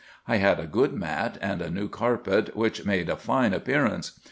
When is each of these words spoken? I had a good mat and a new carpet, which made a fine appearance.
I 0.27 0.37
had 0.37 0.59
a 0.59 0.65
good 0.65 0.93
mat 0.93 1.37
and 1.43 1.61
a 1.61 1.69
new 1.69 1.87
carpet, 1.87 2.55
which 2.55 2.87
made 2.87 3.07
a 3.07 3.15
fine 3.15 3.53
appearance. 3.53 4.19